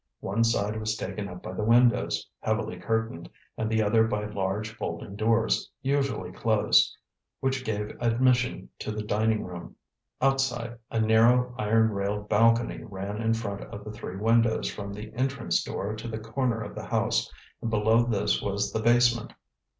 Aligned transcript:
One 0.21 0.43
side 0.43 0.79
was 0.79 0.97
taken 0.97 1.27
up 1.27 1.43
by 1.43 1.51
the 1.53 1.63
windows, 1.63 2.27
heavily 2.39 2.79
curtained, 2.79 3.29
and 3.55 3.69
the 3.69 3.83
other 3.83 4.07
by 4.07 4.25
large 4.25 4.71
folding 4.71 5.15
doors, 5.15 5.69
usually 5.83 6.31
closed, 6.31 6.97
which 7.39 7.63
gave 7.63 7.95
admission 8.01 8.69
to 8.79 8.91
the 8.91 9.03
dining 9.03 9.43
room. 9.43 9.75
Outside, 10.19 10.79
a 10.89 10.99
narrow 10.99 11.53
iron 11.59 11.91
railed 11.91 12.29
balcony 12.29 12.81
ran 12.83 13.21
in 13.21 13.35
front 13.35 13.61
of 13.61 13.83
the 13.83 13.91
three 13.91 14.17
windows 14.17 14.67
from 14.71 14.91
the 14.91 15.13
entrance 15.13 15.63
door 15.63 15.95
to 15.95 16.07
the 16.07 16.17
corner 16.17 16.61
of 16.63 16.73
the 16.73 16.85
house, 16.85 17.29
and 17.61 17.69
below 17.69 18.03
this 18.03 18.41
was 18.41 18.71
the 18.73 18.81
basement. 18.81 19.33